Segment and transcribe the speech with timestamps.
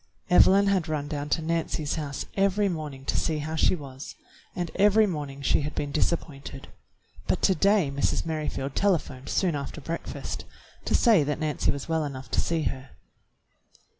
[0.31, 4.15] Evelyn had run down to Nancy's house every morning to see how she was,
[4.55, 6.69] and every morning she had been disappointed,
[7.27, 8.25] but to day Mrs.
[8.25, 10.43] Merrifield telephoned soon after breakfast
[10.85, 12.89] to say that Nancy was well enough to see her.